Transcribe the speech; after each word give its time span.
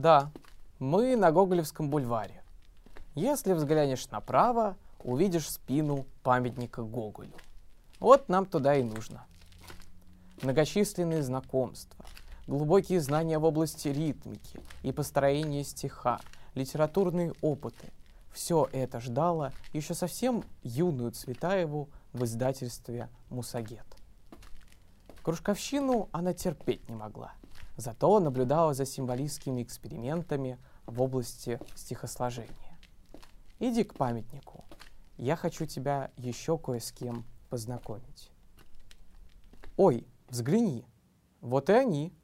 Да, 0.00 0.32
мы 0.78 1.14
на 1.14 1.30
Гоголевском 1.30 1.90
бульваре. 1.90 2.42
Если 3.14 3.52
взглянешь 3.52 4.08
направо, 4.08 4.78
увидишь 5.04 5.50
спину 5.50 6.06
памятника 6.22 6.82
Гоголю. 6.82 7.34
Вот 7.98 8.30
нам 8.30 8.46
туда 8.46 8.76
и 8.76 8.82
нужно. 8.82 9.26
Многочисленные 10.40 11.22
знакомства, 11.22 12.06
глубокие 12.46 12.98
знания 13.02 13.38
в 13.38 13.44
области 13.44 13.88
ритмики 13.88 14.60
и 14.82 14.90
построения 14.90 15.64
стиха, 15.64 16.18
литературные 16.54 17.34
опыты– 17.42 17.92
все 18.32 18.70
это 18.72 19.00
ждало 19.00 19.52
еще 19.74 19.92
совсем 19.92 20.44
юную 20.62 21.12
Цветаеву 21.12 21.90
в 22.14 22.24
издательстве 22.24 23.10
«Мусагет». 23.28 23.84
Кружковщину 25.22 26.08
она 26.10 26.32
терпеть 26.32 26.88
не 26.88 26.94
могла, 26.94 27.32
зато 27.80 28.20
наблюдала 28.20 28.74
за 28.74 28.86
символистскими 28.86 29.62
экспериментами 29.62 30.58
в 30.86 31.00
области 31.02 31.58
стихосложения. 31.74 32.78
«Иди 33.58 33.84
к 33.84 33.94
памятнику, 33.94 34.64
я 35.16 35.36
хочу 35.36 35.66
тебя 35.66 36.10
еще 36.16 36.58
кое 36.58 36.80
с 36.80 36.92
кем 36.92 37.24
познакомить». 37.48 38.30
«Ой, 39.76 40.06
взгляни, 40.28 40.86
вот 41.40 41.70
и 41.70 41.72
они!» 41.72 42.14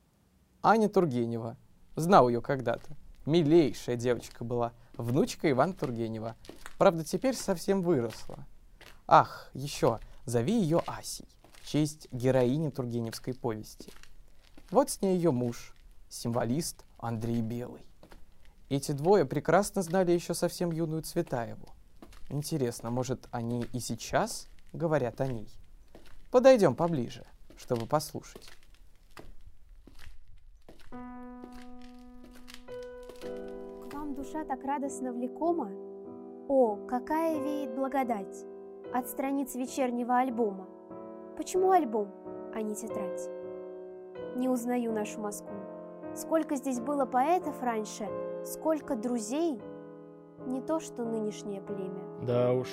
Аня 0.63 0.89
Тургенева. 0.89 1.57
Знал 1.95 2.29
ее 2.29 2.43
когда-то. 2.43 2.97
Милейшая 3.25 3.97
девочка 3.97 4.45
была– 4.45 4.73
внучка 4.97 5.51
Ивана 5.51 5.73
Тургенева. 5.73 6.37
Правда, 6.79 7.05
теперь 7.05 7.35
совсем 7.35 7.83
выросла. 7.83 8.47
Ах, 9.07 9.51
еще, 9.55 10.01
зови 10.25 10.61
ее 10.61 10.83
Асей, 10.87 11.29
честь 11.65 12.09
героини 12.13 12.71
Тургеневской 12.71 13.35
повести. 13.35 13.93
Вот 14.71 14.91
с 14.91 15.01
ней 15.01 15.17
ее 15.17 15.31
муж, 15.31 15.75
символист 16.09 16.85
Андрей 16.99 17.41
Белый. 17.41 17.83
Эти 18.69 18.93
двое 18.93 19.25
прекрасно 19.25 19.83
знали 19.83 20.13
еще 20.13 20.35
совсем 20.35 20.73
юную 20.73 21.03
Цветаеву. 21.03 21.69
Интересно, 22.31 22.91
может, 22.91 23.29
они 23.31 23.67
и 23.73 23.79
сейчас 23.79 24.49
говорят 24.73 25.21
о 25.21 25.27
ней? 25.29 25.49
Подойдем 26.31 26.75
поближе, 26.75 27.25
чтобы 27.57 27.87
послушать. 27.87 28.51
душа 34.27 34.45
так 34.45 34.65
радостно 34.65 35.13
влекома? 35.13 35.71
О, 36.49 36.77
какая 36.89 37.39
веет 37.39 37.75
благодать 37.75 38.45
от 38.93 39.09
страниц 39.09 39.55
вечернего 39.55 40.19
альбома. 40.19 40.67
Почему 41.37 41.71
альбом, 41.71 42.09
а 42.55 42.63
не 42.63 42.75
тетрадь? 42.75 43.46
Не 44.37 44.49
узнаю 44.49 44.93
нашу 44.93 45.21
Москву. 45.21 45.55
Сколько 46.15 46.57
здесь 46.57 46.81
было 46.81 47.05
поэтов 47.07 47.63
раньше, 47.63 48.09
сколько 48.45 48.97
друзей, 48.97 49.61
не 50.47 50.61
то 50.61 50.81
что 50.81 51.05
нынешнее 51.05 51.61
племя. 51.61 52.03
Да 52.23 52.53
уж, 52.53 52.69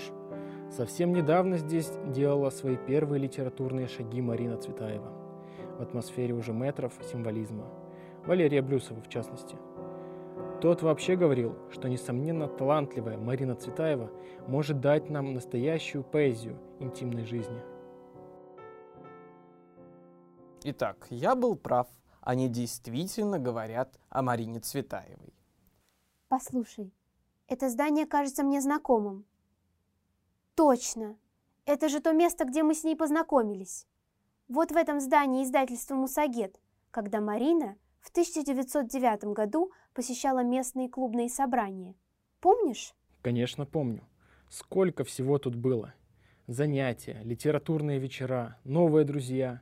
совсем 0.69 1.13
недавно 1.13 1.57
здесь 1.57 1.91
делала 2.07 2.49
свои 2.49 2.77
первые 2.77 3.19
литературные 3.19 3.87
шаги 3.87 4.21
Марина 4.21 4.57
Цветаева 4.57 5.11
в 5.77 5.81
атмосфере 5.81 6.33
уже 6.33 6.53
метров 6.53 6.93
символизма. 7.11 7.65
Валерия 8.25 8.61
Блюсова, 8.61 9.01
в 9.01 9.09
частности– 9.09 9.57
тот 10.63 10.81
вообще 10.81 11.17
говорил, 11.17 11.57
что, 11.71 11.89
несомненно, 11.89 12.47
талантливая 12.47 13.17
Марина 13.17 13.53
Цветаева 13.53 14.09
может 14.47 14.79
дать 14.79 15.09
нам 15.09 15.33
настоящую 15.33 16.05
поэзию 16.05 16.57
интимной 16.79 17.25
жизни. 17.25 17.59
Итак, 20.65 21.07
я 21.09 21.35
был 21.35 21.55
прав. 21.55 21.87
Они 22.21 22.47
действительно 22.47 23.37
говорят 23.37 23.99
о 24.09 24.21
Марине 24.21 24.61
Цветаевой. 24.61 25.33
Послушай, 26.29 26.93
это 27.47 27.69
здание 27.69 28.05
кажется 28.05 28.43
мне 28.43 28.61
знакомым. 28.61 29.25
Точно! 30.55 31.17
Это 31.65 31.89
же 31.89 31.99
то 31.99 32.13
место, 32.13 32.45
где 32.45 32.63
мы 32.63 32.75
с 32.75 32.83
ней 32.83 32.95
познакомились. 32.95 33.87
Вот 34.47 34.71
в 34.71 34.77
этом 34.77 34.99
здании 34.99 35.43
издательства 35.43 35.95
«Мусагет», 35.95 36.59
когда 36.91 37.19
Марина 37.19 37.77
в 37.99 38.09
1909 38.09 39.25
году 39.33 39.71
посещала 39.93 40.43
местные 40.43 40.89
клубные 40.89 41.29
собрания. 41.29 41.95
Помнишь? 42.39 42.93
Конечно, 43.21 43.65
помню. 43.65 44.03
Сколько 44.49 45.03
всего 45.03 45.39
тут 45.39 45.55
было. 45.55 45.93
Занятия, 46.47 47.19
литературные 47.23 47.99
вечера, 47.99 48.57
новые 48.63 49.05
друзья. 49.05 49.61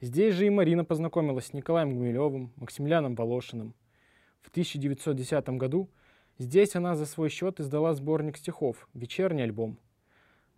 Здесь 0.00 0.34
же 0.34 0.46
и 0.46 0.50
Марина 0.50 0.84
познакомилась 0.84 1.46
с 1.46 1.52
Николаем 1.52 1.94
Гумилевым, 1.94 2.52
Максимилианом 2.56 3.14
Волошиным. 3.14 3.74
В 4.40 4.48
1910 4.48 5.48
году 5.50 5.90
здесь 6.38 6.74
она 6.74 6.94
за 6.94 7.06
свой 7.06 7.28
счет 7.28 7.60
издала 7.60 7.92
сборник 7.94 8.36
стихов 8.36 8.88
«Вечерний 8.94 9.42
альбом». 9.42 9.78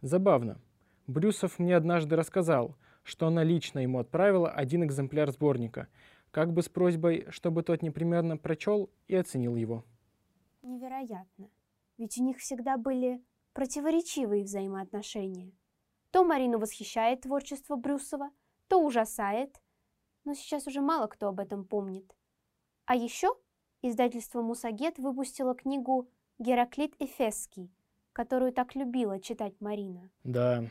Забавно. 0.00 0.60
Брюсов 1.06 1.58
мне 1.58 1.76
однажды 1.76 2.16
рассказал, 2.16 2.76
что 3.02 3.26
она 3.26 3.42
лично 3.42 3.80
ему 3.80 3.98
отправила 3.98 4.50
один 4.50 4.84
экземпляр 4.84 5.30
сборника– 5.30 5.88
как 6.32 6.52
бы 6.52 6.62
с 6.62 6.68
просьбой, 6.68 7.26
чтобы 7.28 7.62
тот 7.62 7.82
непременно 7.82 8.36
прочел 8.36 8.90
и 9.06 9.14
оценил 9.14 9.54
его. 9.54 9.84
Невероятно. 10.62 11.50
Ведь 11.98 12.18
у 12.18 12.24
них 12.24 12.38
всегда 12.38 12.78
были 12.78 13.22
противоречивые 13.52 14.42
взаимоотношения. 14.42 15.52
То 16.10 16.24
Марину 16.24 16.58
восхищает 16.58 17.20
творчество 17.20 17.76
Брюсова, 17.76 18.30
то 18.72 18.78
ужасает, 18.78 19.60
но 20.24 20.32
сейчас 20.34 20.66
уже 20.66 20.80
мало 20.80 21.06
кто 21.06 21.28
об 21.28 21.40
этом 21.40 21.64
помнит. 21.64 22.10
А 22.86 22.96
еще 22.96 23.28
издательство 23.82 24.40
«Мусагет» 24.40 24.98
выпустило 24.98 25.54
книгу 25.54 26.08
«Гераклит 26.38 26.94
Эфесский», 26.98 27.70
которую 28.14 28.52
так 28.52 28.74
любила 28.74 29.20
читать 29.20 29.54
Марина. 29.60 30.10
Да, 30.24 30.64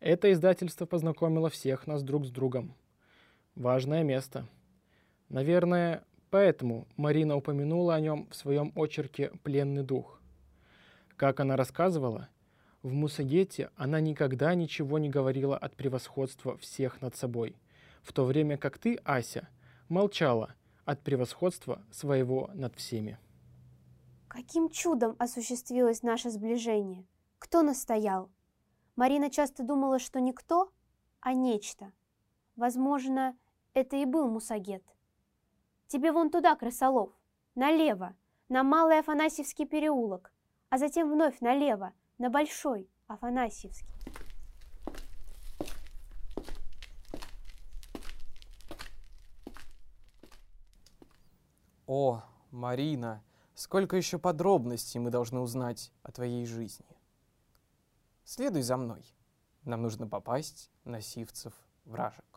это 0.00 0.32
издательство 0.32 0.86
познакомило 0.86 1.48
всех 1.48 1.86
нас 1.86 2.02
друг 2.02 2.26
с 2.26 2.30
другом. 2.30 2.74
Важное 3.54 4.02
место– 4.02 4.48
Наверное, 5.28 6.04
поэтому 6.30 6.86
Марина 6.96 7.36
упомянула 7.36 7.94
о 7.94 8.00
нем 8.00 8.28
в 8.30 8.36
своем 8.36 8.72
очерке 8.76 9.32
«Пленный 9.42 9.82
дух». 9.82 10.20
Как 11.16 11.40
она 11.40 11.56
рассказывала, 11.56 12.28
в 12.86 12.92
Мусагете 12.92 13.72
она 13.74 14.00
никогда 14.00 14.54
ничего 14.54 15.00
не 15.00 15.10
говорила 15.10 15.58
от 15.58 15.74
превосходства 15.74 16.56
всех 16.58 17.02
над 17.02 17.16
собой, 17.16 17.56
в 18.00 18.12
то 18.12 18.24
время 18.24 18.56
как 18.56 18.78
ты, 18.78 19.00
Ася, 19.04 19.48
молчала 19.88 20.54
от 20.84 21.02
превосходства 21.02 21.82
своего 21.90 22.48
над 22.54 22.76
всеми. 22.76 23.18
Каким 24.28 24.70
чудом 24.70 25.16
осуществилось 25.18 26.04
наше 26.04 26.30
сближение? 26.30 27.04
Кто 27.40 27.62
настоял? 27.62 28.30
Марина 28.94 29.30
часто 29.30 29.64
думала, 29.64 29.98
что 29.98 30.20
никто, 30.20 30.70
а 31.20 31.34
нечто. 31.34 31.92
Возможно, 32.54 33.36
это 33.74 33.96
и 33.96 34.04
был 34.04 34.28
Мусагет. 34.28 34.84
Тебе 35.88 36.12
вон 36.12 36.30
туда, 36.30 36.54
крысолов, 36.54 37.10
налево, 37.56 38.14
на 38.48 38.62
Малый 38.62 39.00
Афанасьевский 39.00 39.66
переулок, 39.66 40.32
а 40.68 40.78
затем 40.78 41.10
вновь 41.10 41.40
налево, 41.40 41.92
на 42.18 42.30
Большой 42.30 42.88
Афанасьевский. 43.06 43.86
О, 51.86 52.22
Марина, 52.50 53.22
сколько 53.54 53.96
еще 53.96 54.18
подробностей 54.18 54.98
мы 54.98 55.10
должны 55.10 55.40
узнать 55.40 55.92
о 56.02 56.10
твоей 56.10 56.44
жизни. 56.44 56.86
Следуй 58.24 58.62
за 58.62 58.76
мной. 58.76 59.04
Нам 59.62 59.82
нужно 59.82 60.08
попасть 60.08 60.70
на 60.84 61.00
Сивцев 61.00 61.54
вражек. 61.84 62.35